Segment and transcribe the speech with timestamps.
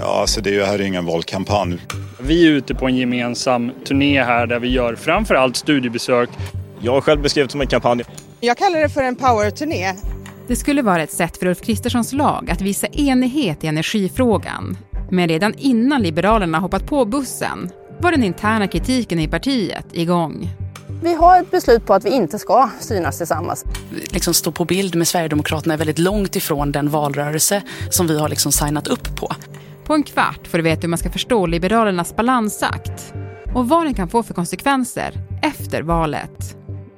[0.00, 1.78] Ja, alltså det här är ingen valkampanj.
[2.20, 6.30] Vi är ute på en gemensam turné här där vi gör framförallt studiebesök.
[6.80, 8.04] Jag har själv beskrivit det som en kampanj.
[8.40, 9.94] Jag kallar det för en powerturné.
[10.48, 14.78] Det skulle vara ett sätt för Ulf Kristerssons lag att visa enighet i energifrågan.
[15.10, 20.48] Men redan innan Liberalerna hoppat på bussen var den interna kritiken i partiet igång.
[21.02, 23.64] Vi har ett beslut på att vi inte ska synas tillsammans.
[24.10, 28.28] Liksom stå på bild med Sverigedemokraterna är väldigt långt ifrån den valrörelse som vi har
[28.28, 29.32] liksom signat upp på.
[29.86, 33.14] På en kvart får du veta hur man ska förstå Liberalernas balansakt
[33.54, 36.56] och vad den kan få för konsekvenser efter valet.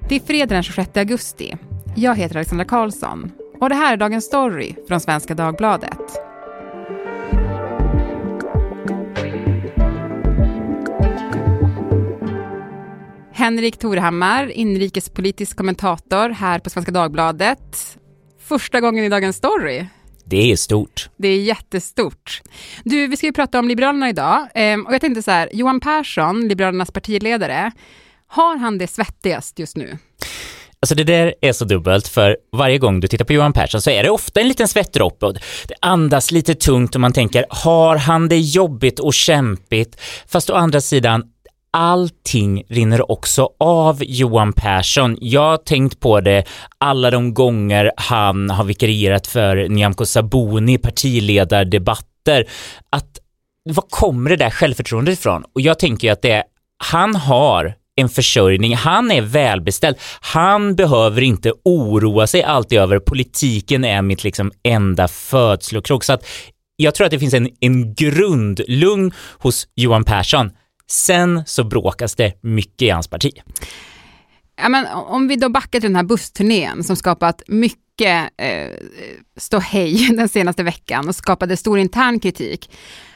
[0.09, 1.57] Det är fredag den 26 augusti.
[1.97, 5.99] Jag heter Alexandra Karlsson och det här är Dagens Story från Svenska Dagbladet.
[13.33, 17.99] Henrik Torhammar, inrikespolitisk kommentator här på Svenska Dagbladet.
[18.41, 19.87] Första gången i Dagens Story.
[20.29, 21.09] Det är stort.
[21.17, 22.43] Det är jättestort.
[22.85, 24.49] Du, vi ska ju prata om Liberalerna idag.
[24.55, 27.73] Ehm, och jag tänkte så här, Johan Persson, Liberalernas partiledare,
[28.27, 29.99] har han det svettigast just nu?
[30.81, 33.91] Alltså det där är så dubbelt, för varje gång du tittar på Johan Persson så
[33.91, 37.97] är det ofta en liten svettdroppe och det andas lite tungt och man tänker, har
[37.97, 40.01] han det jobbigt och kämpigt?
[40.27, 41.25] Fast å andra sidan,
[41.71, 45.17] allting rinner också av Johan Persson.
[45.21, 46.45] Jag har tänkt på det
[46.79, 52.49] alla de gånger han har vikarierat för Nyamko Sabuni i partiledardebatter,
[52.91, 53.19] att
[53.71, 55.45] var kommer det där självförtroendet ifrån?
[55.55, 56.43] Och jag tänker att det är,
[56.85, 63.85] han har en försörjning, han är välbeställd, han behöver inte oroa sig alltid över politiken
[63.85, 66.05] är mitt liksom enda födslokrok.
[66.05, 66.27] Så att
[66.77, 70.51] jag tror att det finns en, en grundlugn hos Johan Persson
[70.91, 73.33] Sen så bråkas det mycket i hans parti.
[74.57, 78.71] Ja, men om vi då backar till den här bussturnén som skapat mycket eh,
[79.37, 82.71] ståhej den senaste veckan och skapade stor intern kritik.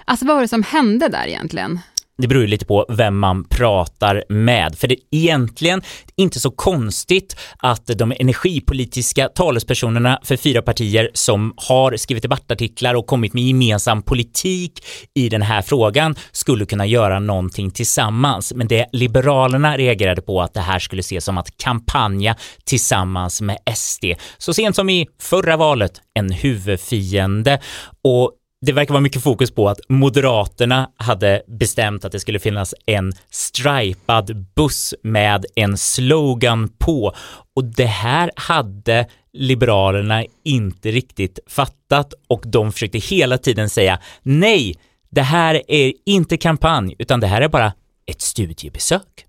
[0.05, 1.81] Alltså vad var det som hände där egentligen?
[2.23, 4.79] Det beror ju lite på vem man pratar med.
[4.79, 5.83] För det är egentligen
[6.17, 13.07] inte så konstigt att de energipolitiska talespersonerna för fyra partier som har skrivit debattartiklar och
[13.07, 14.85] kommit med gemensam politik
[15.15, 18.53] i den här frågan skulle kunna göra någonting tillsammans.
[18.55, 23.59] Men det Liberalerna reagerade på att det här skulle ses som att kampanja tillsammans med
[23.75, 24.05] SD.
[24.39, 27.61] Så sent som i förra valet en huvudfiende
[28.05, 28.33] och
[28.67, 33.13] det verkar vara mycket fokus på att Moderaterna hade bestämt att det skulle finnas en
[33.31, 37.15] stripad buss med en slogan på
[37.57, 44.75] och det här hade Liberalerna inte riktigt fattat och de försökte hela tiden säga nej,
[45.11, 47.73] det här är inte kampanj utan det här är bara
[48.07, 49.27] ett studiebesök.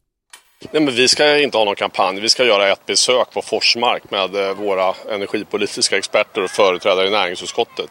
[0.72, 2.20] Nej, men vi ska inte ha någon kampanj.
[2.20, 7.12] Vi ska göra ett besök på Forsmark med eh, våra energipolitiska experter och företrädare i
[7.12, 7.90] näringsutskottet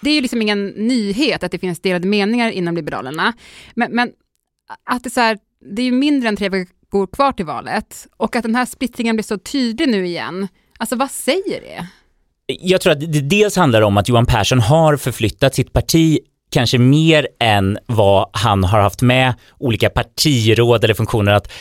[0.00, 3.32] det är ju liksom ingen nyhet att det finns delade meningar inom Liberalerna.
[3.74, 4.10] Men, men
[4.90, 5.38] att det, så här,
[5.74, 9.16] det är ju mindre än tre veckor kvar till valet och att den här splittringen
[9.16, 10.48] blir så tydlig nu igen.
[10.78, 11.86] Alltså vad säger det?
[12.60, 16.18] Jag tror att det dels handlar om att Johan Persson har förflyttat sitt parti
[16.50, 21.52] kanske mer än vad han har haft med olika partiråd eller funktioner att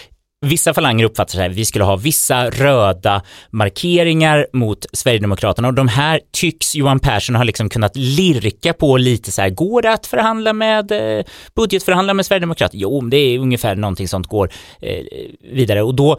[0.46, 5.68] Vissa falanger uppfattar sig, vi skulle ha vissa röda markeringar mot Sverigedemokraterna.
[5.68, 9.82] Och de här tycks Johan Persson ha liksom kunnat lirka på lite så här, går
[9.82, 12.80] det att förhandla med, eh, budgetförhandla med Sverigedemokraterna?
[12.82, 15.06] Jo, det är ungefär någonting sånt går eh,
[15.52, 15.82] vidare.
[15.82, 16.18] Och då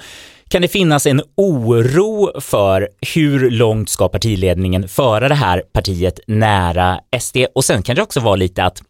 [0.49, 7.01] kan det finnas en oro för hur långt ska partiledningen föra det här partiet nära
[7.21, 8.83] SD och sen kan det också vara lite att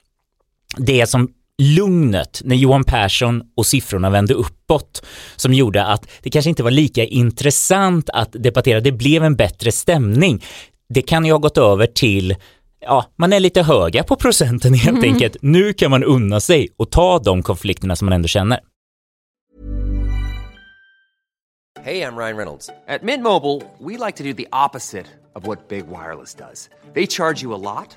[0.76, 6.48] det som lugnet när Johan Persson och siffrorna vände uppåt som gjorde att det kanske
[6.48, 8.80] inte var lika intressant att debattera.
[8.80, 10.44] Det blev en bättre stämning.
[10.88, 12.36] Det kan ju ha gått över till
[12.80, 15.12] ja, man är lite höga på procenten helt mm.
[15.12, 15.36] enkelt.
[15.42, 18.60] Nu kan man unna sig och ta de konflikterna som man ändå känner.
[21.82, 22.70] Hej, jag Ryan Reynolds.
[22.88, 26.68] At Mint Mobile, we like to do the opposite of what Big Wireless does.
[26.94, 27.96] They charge you a lot.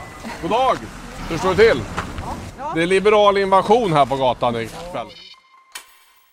[0.41, 0.77] God dag!
[1.29, 1.81] Hur står det till?
[2.75, 5.07] Det är liberal invasion här på gatan ikväll.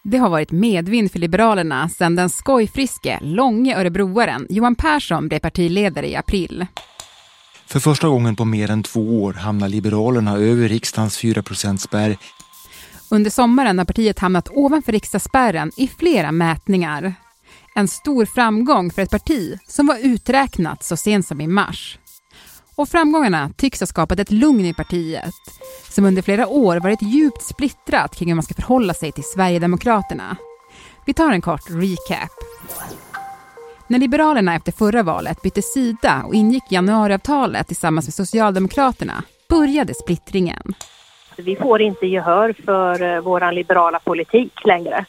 [0.02, 6.08] Det har varit medvind för Liberalerna sedan den skojfriske, långe örebroaren Johan Persson blev partiledare
[6.08, 6.66] i april.
[7.66, 11.42] För första gången på mer än två år hamnar Liberalerna över riksdagens 4
[11.78, 12.16] spärr.
[13.10, 17.14] Under sommaren har partiet hamnat ovanför riksdagsspärren i flera mätningar.
[17.74, 21.98] En stor framgång för ett parti som var uträknat så sent som i mars.
[22.78, 25.34] Och framgångarna tycks ha skapat ett lugn i partiet
[25.90, 30.36] som under flera år varit djupt splittrat kring hur man ska förhålla sig till Sverigedemokraterna.
[31.06, 32.30] Vi tar en kort recap.
[33.86, 40.74] När Liberalerna efter förra valet bytte sida och ingick januariavtalet tillsammans med Socialdemokraterna började splittringen.
[41.36, 45.04] Vi får inte gehör för eh, vår liberala politik längre.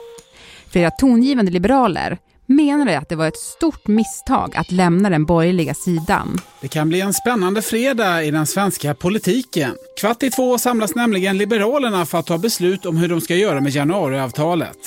[0.71, 2.17] Flera tongivande liberaler
[2.49, 6.37] menade att det var ett stort misstag att lämna den borgerliga sidan.
[6.61, 9.75] Det kan bli en spännande fredag i den svenska politiken.
[9.99, 13.61] Kvart i två samlas nämligen Liberalerna för att ta beslut om hur de ska göra
[13.61, 14.77] med januariavtalet.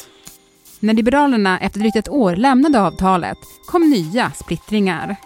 [0.81, 5.17] När Liberalerna efter drygt ett år lämnade avtalet kom nya splittringar.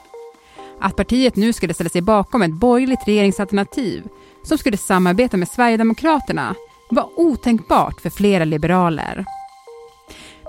[0.80, 4.02] Att partiet nu skulle ställa sig bakom ett borgerligt regeringsalternativ
[4.44, 6.54] som skulle samarbeta med Sverigedemokraterna
[6.90, 9.24] var otänkbart för flera liberaler.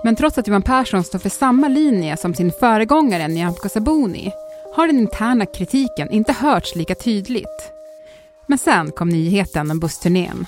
[0.04, 4.32] Men trots att Johan Persson står för samma linje som sin föregångare Nyamko Sabuni
[4.74, 7.72] har den interna kritiken inte hörts lika tydligt.
[8.46, 10.46] Men sen kom nyheten om bussturnén.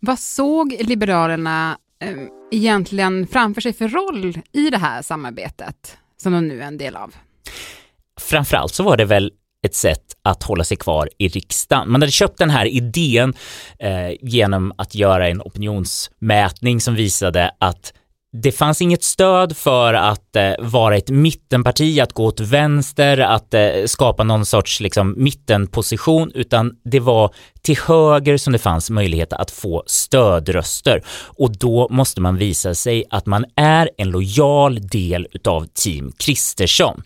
[0.00, 2.16] Vad såg Liberalerna eh,
[2.50, 6.96] egentligen framför sig för roll i det här samarbetet som de nu är en del
[6.96, 7.14] av?
[8.20, 9.32] Framförallt så var det väl
[9.66, 11.90] ett sätt att hålla sig kvar i riksdagen.
[11.92, 13.34] Man hade köpt den här idén
[13.78, 17.92] eh, genom att göra en opinionsmätning som visade att
[18.42, 23.54] det fanns inget stöd för att eh, vara ett mittenparti, att gå åt vänster, att
[23.54, 29.32] eh, skapa någon sorts liksom, mittenposition, utan det var till höger som det fanns möjlighet
[29.32, 31.02] att få stödröster.
[31.24, 37.02] Och då måste man visa sig att man är en lojal del utav team Kristersson.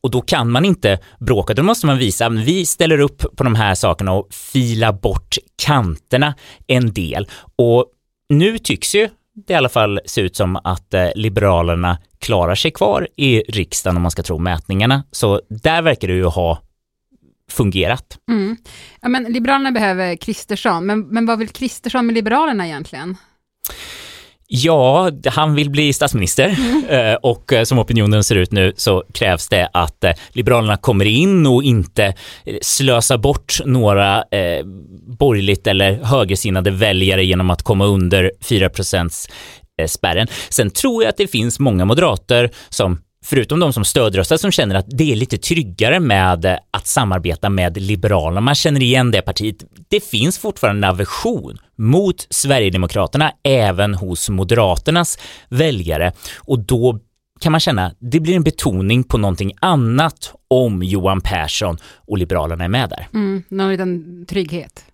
[0.00, 3.44] Och då kan man inte bråka, då måste man visa att vi ställer upp på
[3.44, 6.34] de här sakerna och fila bort kanterna
[6.66, 7.28] en del.
[7.56, 7.86] Och
[8.28, 12.70] nu tycks ju det i alla fall ser ut som att eh, Liberalerna klarar sig
[12.70, 15.04] kvar i riksdagen om man ska tro mätningarna.
[15.10, 16.62] Så där verkar det ju ha
[17.50, 18.18] fungerat.
[18.30, 18.56] Mm.
[19.00, 23.16] Ja, men Liberalerna behöver Kristersson, men, men vad vill Kristersson med Liberalerna egentligen?
[24.48, 27.16] Ja, han vill bli statsminister mm.
[27.22, 31.46] och eh, som opinionen ser ut nu så krävs det att eh, Liberalerna kommer in
[31.46, 32.14] och inte
[32.62, 34.64] slösar bort några eh,
[35.18, 39.28] borgerligt eller högersinnade väljare genom att komma under 4%
[39.86, 40.26] spärren.
[40.48, 44.74] Sen tror jag att det finns många moderater som förutom de som stödröstar som känner
[44.74, 48.40] att det är lite tryggare med eh, att samarbeta med Liberalerna.
[48.40, 49.56] Man känner igen det partiet.
[49.88, 55.18] Det finns fortfarande en aversion mot Sverigedemokraterna även hos Moderaternas
[55.48, 56.98] väljare och då
[57.40, 61.76] kan man känna det blir en betoning på någonting annat om Johan Persson
[62.06, 63.08] och Liberalerna är med där.
[63.14, 64.84] Mm, någon liten trygghet.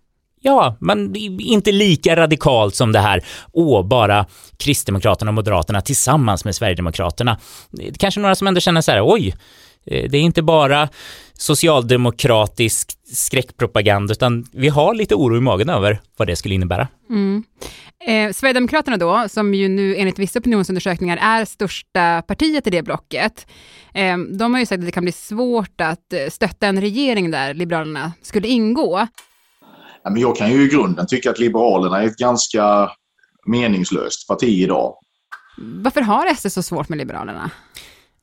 [0.42, 6.54] Ja, men inte lika radikalt som det här, åh, bara Kristdemokraterna och Moderaterna tillsammans med
[6.54, 7.38] Sverigedemokraterna.
[7.98, 9.34] Kanske några som ändå känner så här, oj,
[9.86, 10.88] eh, det är inte bara
[11.32, 16.88] socialdemokratisk skräckpropaganda, utan vi har lite oro i magen över vad det skulle innebära.
[17.10, 17.44] Mm.
[18.06, 23.46] Eh, Sverigedemokraterna då, som ju nu enligt vissa opinionsundersökningar är största partiet i det blocket,
[23.94, 27.30] eh, de har ju sagt att det kan bli svårt att eh, stötta en regering
[27.30, 29.06] där Liberalerna skulle ingå.
[30.04, 32.90] Ja, men jag kan ju i grunden tycka att Liberalerna är ett ganska
[33.46, 34.94] meningslöst parti idag.
[35.58, 37.50] Varför har SD så svårt med Liberalerna?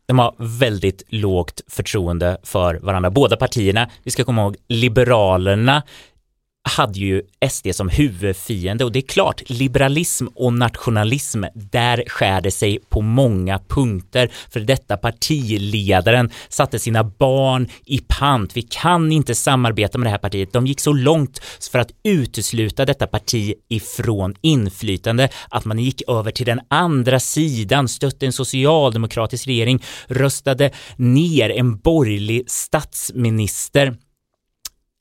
[0.06, 3.90] De har väldigt lågt förtroende för varandra, båda partierna.
[4.04, 5.84] Vi ska komma ihåg, Liberalerna
[6.70, 12.52] hade ju SD som huvudfiende och det är klart, liberalism och nationalism, där skär det
[12.52, 14.32] sig på många punkter.
[14.50, 18.58] För detta partiledaren satte sina barn i pant.
[18.58, 20.54] Vi kan inte samarbeta med det här partiet.
[20.54, 21.40] De gick så långt
[21.72, 27.88] för att utesluta detta parti ifrån inflytande att man gick över till den andra sidan,
[27.88, 33.96] stötte en socialdemokratisk regering, röstade ner en borgerlig statsminister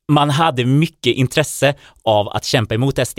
[0.08, 3.18] man hade mycket intresse av att kämpa emot SD.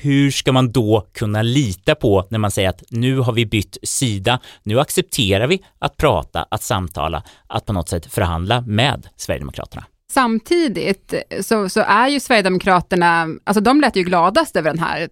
[0.00, 3.78] Hur ska man då kunna lita på när man säger att nu har vi bytt
[3.82, 9.84] sida, nu accepterar vi att prata, att samtala, att på något sätt förhandla med Sverigedemokraterna?
[10.10, 15.08] Samtidigt så, så, är ju Sverigedemokraterna, alltså de lät ju gladast över den här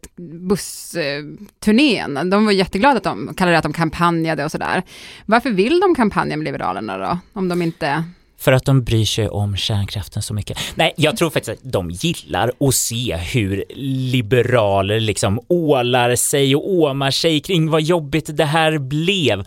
[0.48, 2.30] bussturnén.
[2.30, 4.82] De var jätteglada att de kallade det att de kampanjade och sådär.
[5.26, 7.18] Varför vill de kampanja med Liberalerna då?
[7.32, 8.04] Om de inte
[8.44, 10.58] för att de bryr sig om kärnkraften så mycket.
[10.74, 13.64] Nej, jag tror faktiskt att de gillar att se hur
[14.12, 19.46] liberaler liksom ålar sig och åmar sig kring vad jobbigt det här blev.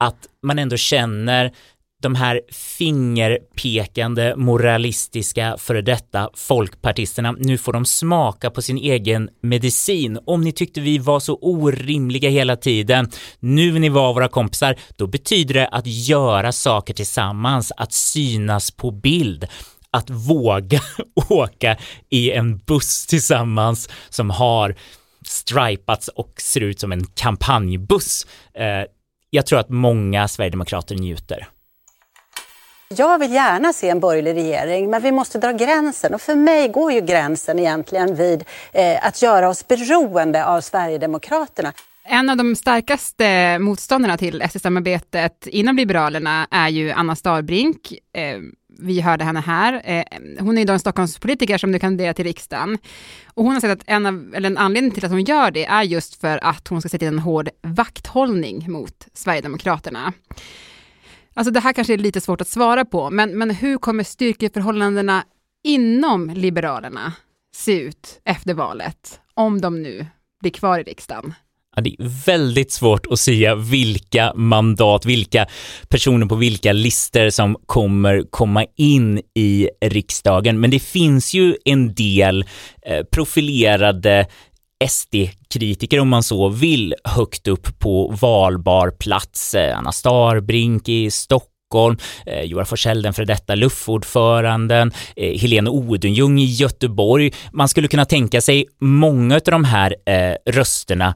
[0.00, 1.52] Att man ändå känner
[2.02, 10.18] de här fingerpekande, moralistiska före detta folkpartisterna, nu får de smaka på sin egen medicin.
[10.26, 15.06] Om ni tyckte vi var så orimliga hela tiden, nu ni var våra kompisar, då
[15.06, 19.46] betyder det att göra saker tillsammans, att synas på bild,
[19.90, 20.80] att våga
[21.28, 21.76] åka
[22.08, 24.74] i en buss tillsammans som har
[25.24, 28.26] stripats och ser ut som en kampanjbuss.
[28.54, 28.90] Eh,
[29.30, 31.48] jag tror att många sverigedemokrater njuter.
[32.96, 36.14] Jag vill gärna se en borgerlig regering, men vi måste dra gränsen.
[36.14, 41.72] Och för mig går ju gränsen egentligen vid eh, att göra oss beroende av Sverigedemokraterna.
[42.04, 47.92] En av de starkaste motståndarna till SD-samarbetet inom Liberalerna är ju Anna Starbrink.
[48.12, 48.38] Eh,
[48.78, 49.82] vi hörde henne här.
[49.84, 50.04] Eh,
[50.40, 52.78] hon är då en Stockholmspolitiker som nu kandiderar till riksdagen.
[53.34, 55.66] Och hon har sagt att en, av, eller en anledning till att hon gör det
[55.66, 60.12] är just för att hon ska sätta in en hård vakthållning mot Sverigedemokraterna.
[61.38, 65.24] Alltså det här kanske är lite svårt att svara på, men, men hur kommer styrkeförhållandena
[65.64, 67.12] inom Liberalerna
[67.54, 70.06] se ut efter valet, om de nu
[70.40, 71.34] blir kvar i riksdagen?
[71.76, 75.46] Ja, det är väldigt svårt att säga vilka mandat, vilka
[75.88, 80.60] personer på vilka listor som kommer komma in i riksdagen.
[80.60, 82.44] Men det finns ju en del
[82.82, 84.26] eh, profilerade
[84.84, 89.54] SD-kritiker om man så vill högt upp på valbar plats.
[89.54, 96.38] Eh, Anna Starbrink i Stockholm, eh, Joar Forsell, den före detta luffordföranden, eh, Helene Odenjung
[96.38, 97.32] i Göteborg.
[97.52, 101.14] Man skulle kunna tänka sig många av de här eh, rösterna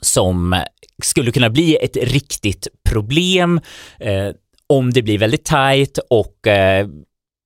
[0.00, 0.62] som
[1.02, 3.60] skulle kunna bli ett riktigt problem
[4.00, 4.28] eh,
[4.66, 6.88] om det blir väldigt tajt och eh,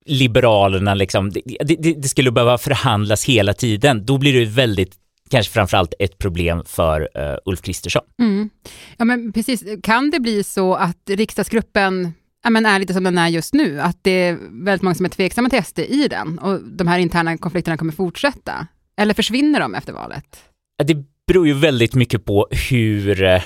[0.09, 4.07] Liberalerna liksom, det, det, det, skulle behöva förhandlas hela tiden.
[4.07, 4.93] Då blir det väldigt
[5.31, 8.03] kanske framförallt ett problem för uh, Ulf Kristersson.
[8.23, 8.51] Mm.
[8.97, 9.65] Ja, men precis.
[9.83, 12.13] Kan det bli så att riksdagsgruppen
[12.45, 15.05] ja, men är lite som den är just nu, att det är väldigt många som
[15.05, 18.67] är tveksamma till SD i den och de här interna konflikterna kommer fortsätta?
[19.01, 20.45] Eller försvinner de efter valet?
[20.85, 23.43] Det beror ju väldigt mycket på hur eh,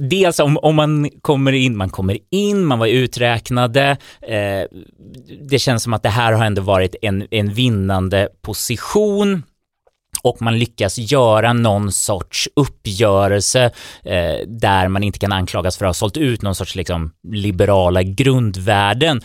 [0.00, 3.96] Dels om, om man kommer in, man kommer in, man var uträknade.
[4.22, 4.78] Eh,
[5.48, 9.42] det känns som att det här har ändå varit en, en vinnande position
[10.28, 13.64] och man lyckas göra någon sorts uppgörelse
[14.04, 18.02] eh, där man inte kan anklagas för att ha sålt ut någon sorts liksom, liberala
[18.02, 19.20] grundvärden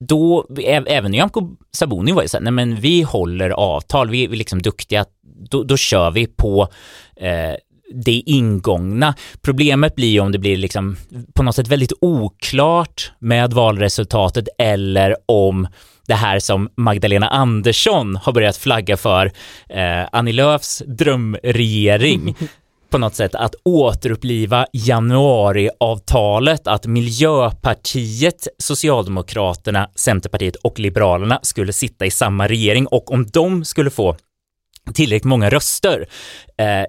[0.00, 0.46] då,
[0.86, 5.04] även Nyamko Sabuni var ju såhär, nej men vi håller avtal, vi är liksom duktiga,
[5.50, 6.68] då, då kör vi på
[7.16, 7.54] eh,
[7.94, 9.14] det ingångna.
[9.42, 10.96] Problemet blir ju om det blir liksom
[11.34, 15.68] på något sätt väldigt oklart med valresultatet eller om
[16.08, 19.32] det här som Magdalena Andersson har börjat flagga för,
[19.68, 22.36] eh, Annie Lööfs drömregering,
[22.90, 32.10] på något sätt att återuppliva januariavtalet, att Miljöpartiet, Socialdemokraterna, Centerpartiet och Liberalerna skulle sitta i
[32.10, 34.16] samma regering och om de skulle få
[34.94, 36.06] tillräckligt många röster
[36.58, 36.84] eh,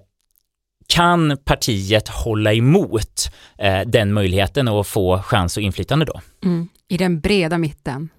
[0.88, 6.22] kan partiet hålla emot eh, den möjligheten och få chans och inflytande då?
[6.44, 6.70] Mm.
[6.88, 8.10] I den breda mitten.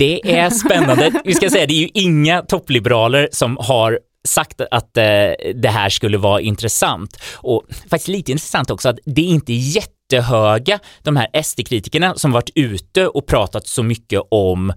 [0.00, 1.22] Det är spännande.
[1.24, 5.02] Vi ska säga, det är ju inga toppliberaler som har sagt att eh,
[5.54, 7.22] det här skulle vara intressant.
[7.34, 12.50] Och faktiskt lite intressant också att det är inte jättehöga, de här SD-kritikerna som varit
[12.54, 14.72] ute och pratat så mycket om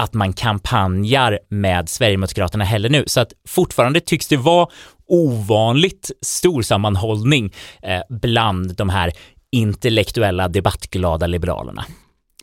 [0.00, 3.04] att man kampanjar med Sverigedemokraterna heller nu.
[3.06, 4.68] Så att fortfarande tycks det vara
[5.08, 9.12] ovanligt stor sammanhållning eh, bland de här
[9.52, 11.84] intellektuella debattglada liberalerna.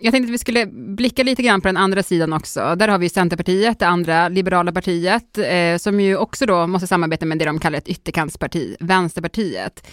[0.05, 2.75] Jag tänkte att vi skulle blicka lite grann på den andra sidan också.
[2.75, 7.25] Där har vi Centerpartiet, det andra liberala partiet, eh, som ju också då måste samarbeta
[7.25, 9.88] med det de kallar ett ytterkantsparti, Vänsterpartiet.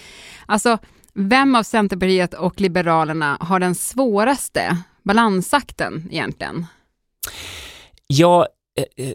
[0.46, 0.78] Alltså,
[1.14, 6.66] vem av Centerpartiet och Liberalerna har den svåraste balansakten egentligen?
[8.06, 8.46] Ja,
[8.78, 9.12] Eh, eh,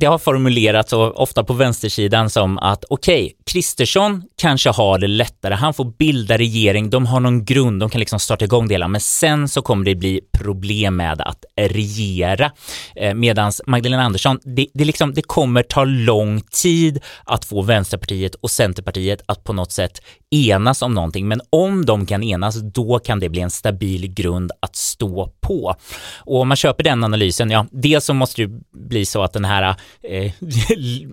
[0.00, 5.54] det har formulerats ofta på vänstersidan som att okej, okay, Kristersson kanske har det lättare,
[5.54, 8.88] han får bilda regering, de har någon grund, de kan liksom starta igång det hela,
[8.88, 12.50] men sen så kommer det bli problem med att regera.
[12.96, 18.34] Eh, Medan Magdalena Andersson, det, det, liksom, det kommer ta lång tid att få Vänsterpartiet
[18.34, 22.98] och Centerpartiet att på något sätt enas om någonting, men om de kan enas, då
[22.98, 25.74] kan det bli en stabil grund att stå på.
[26.16, 29.44] Och om man köper den analysen, ja, dels så måste det bli så att den
[29.44, 30.32] här eh,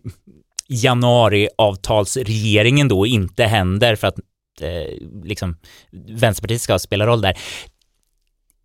[0.67, 4.19] januariavtalsregeringen då inte händer för att
[4.61, 4.87] eh,
[5.23, 5.57] liksom
[5.91, 7.37] Vänsterpartiet ska spela roll där.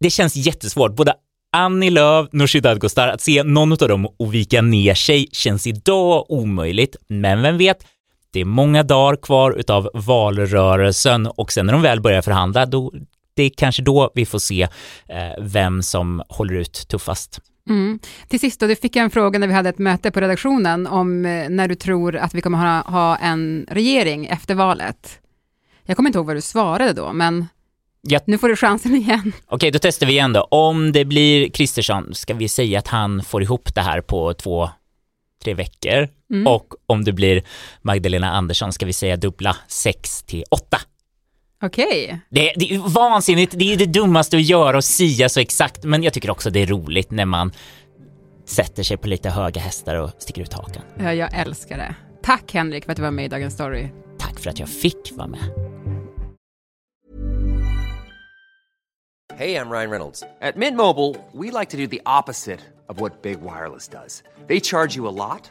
[0.01, 0.97] Det känns jättesvårt.
[0.97, 1.15] Både
[1.53, 6.27] Annie Lööf, Nooshi Dadgostar, att se någon av dem och vika ner sig känns idag
[6.29, 6.97] omöjligt.
[7.09, 7.87] Men vem vet,
[8.33, 12.93] det är många dagar kvar utav valrörelsen och sen när de väl börjar förhandla, då
[13.35, 14.63] det är kanske då vi får se
[15.09, 17.41] eh, vem som håller ut tuffast.
[17.69, 17.99] Mm.
[18.29, 21.27] Till sist då, du fick en fråga när vi hade ett möte på redaktionen om
[21.27, 25.19] eh, när du tror att vi kommer ha, ha en regering efter valet.
[25.85, 27.47] Jag kommer inte ihåg vad du svarade då, men
[28.03, 28.21] Ja.
[28.27, 29.33] nu får du chansen igen.
[29.47, 30.41] Okej, då testar vi igen då.
[30.41, 34.71] Om det blir Kristersson, ska vi säga att han får ihop det här på två,
[35.45, 36.09] tre veckor?
[36.33, 36.47] Mm.
[36.47, 37.43] Och om det blir
[37.83, 40.79] Magdalena Andersson, ska vi säga dubbla sex till åtta?
[41.63, 42.21] Okej.
[42.29, 46.03] Det, det är vansinnigt, det är det dummaste att göra och sia så exakt, men
[46.03, 47.53] jag tycker också det är roligt när man
[48.45, 50.83] sätter sig på lite höga hästar och sticker ut hakan.
[50.99, 51.95] Ja, jag älskar det.
[52.23, 53.89] Tack Henrik för att du var med i Dagens Story.
[54.19, 55.41] Tack för att jag fick vara med.
[59.39, 60.23] Hey, I'm Ryan Reynolds.
[60.41, 64.23] At Mint Mobile, we like to do the opposite of what Big Wireless does.
[64.47, 65.51] They charge you a lot,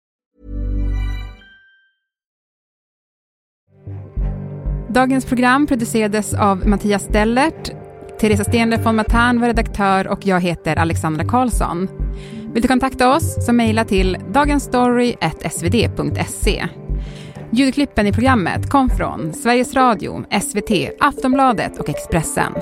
[4.93, 7.71] Dagens program producerades av Mattias Stellert.
[8.19, 11.87] Teresa Stenler von Matern var redaktör och jag heter Alexandra Karlsson.
[12.53, 16.67] Vill du kontakta oss så mejla till dagensstory.svd.se.
[17.51, 22.53] Ljudklippen i programmet kom från Sveriges Radio, SVT, Aftonbladet och Expressen.